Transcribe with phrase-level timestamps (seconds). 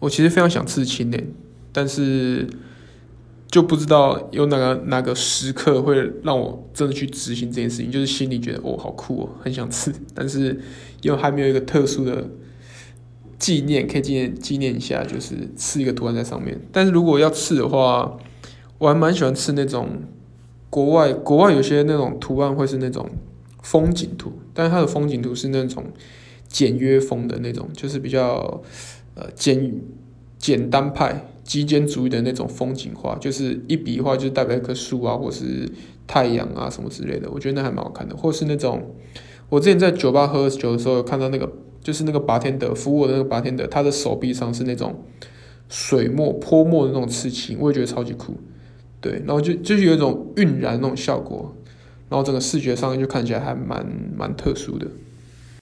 [0.00, 1.26] 我其实非常想刺青诶，
[1.72, 2.48] 但是
[3.48, 10.58] 就不知道有哪个哪个时刻会让我真的去执行这件事情，就是心里觉得哦好酷哦，很想刺，但是
[11.02, 12.28] 又还没有一个特殊的
[13.38, 16.58] 纪念可以纪念纪念一下，就是刺一个图案在上面。
[16.72, 18.16] 但是如果要刺的话，
[18.78, 20.02] 我还蛮喜欢刺那种
[20.70, 23.06] 国外国外有些那种图案会是那种
[23.62, 25.84] 风景图，但是它的风景图是那种
[26.48, 28.62] 简约风的那种，就是比较。
[29.20, 29.74] 呃，简
[30.38, 35.70] 简单派、极简主义的那种风景画，就是一笔画就代表一棵树啊，或是
[36.06, 38.16] 太阳啊什么之类的，我觉得那还蛮好看的。
[38.16, 38.94] 或是那种，
[39.50, 45.04] 我之前在酒吧喝酒的时候，有看到那个，就是那个 bartender 服务的那个 bartender，他的手臂上是那种
[45.68, 48.34] 水墨泼墨的那种刺青，我也觉得超级酷。
[49.02, 51.54] 对，然后就就是有一种晕染那种效果，
[52.08, 54.86] 然后整个视觉上就看起来还蛮蛮特殊的。